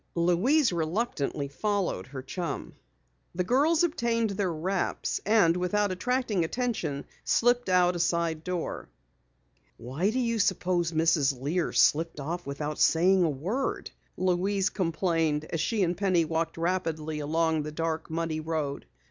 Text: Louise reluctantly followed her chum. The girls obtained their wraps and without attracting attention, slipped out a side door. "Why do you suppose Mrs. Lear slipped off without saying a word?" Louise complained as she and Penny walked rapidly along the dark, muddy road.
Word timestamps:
Louise 0.15 0.73
reluctantly 0.73 1.47
followed 1.47 2.07
her 2.07 2.23
chum. 2.23 2.73
The 3.35 3.43
girls 3.43 3.83
obtained 3.83 4.31
their 4.31 4.51
wraps 4.51 5.21
and 5.27 5.55
without 5.55 5.91
attracting 5.91 6.43
attention, 6.43 7.05
slipped 7.23 7.69
out 7.69 7.95
a 7.95 7.99
side 7.99 8.43
door. 8.43 8.89
"Why 9.77 10.09
do 10.09 10.17
you 10.19 10.39
suppose 10.39 10.91
Mrs. 10.91 11.39
Lear 11.39 11.71
slipped 11.71 12.19
off 12.19 12.47
without 12.47 12.79
saying 12.79 13.21
a 13.23 13.29
word?" 13.29 13.91
Louise 14.17 14.71
complained 14.71 15.45
as 15.45 15.61
she 15.61 15.83
and 15.83 15.95
Penny 15.95 16.25
walked 16.25 16.57
rapidly 16.57 17.19
along 17.19 17.61
the 17.61 17.71
dark, 17.71 18.09
muddy 18.09 18.39
road. 18.39 18.87